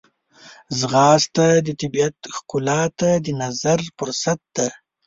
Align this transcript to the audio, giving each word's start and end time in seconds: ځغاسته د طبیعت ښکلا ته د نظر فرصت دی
ځغاسته 0.79 1.45
د 1.65 1.67
طبیعت 1.81 2.17
ښکلا 2.35 2.81
ته 2.99 3.09
د 3.25 3.27
نظر 3.41 3.79
فرصت 3.97 4.39
دی 4.55 4.69